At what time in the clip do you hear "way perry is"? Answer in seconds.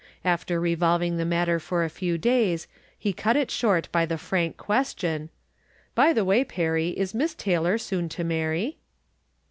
6.25-7.13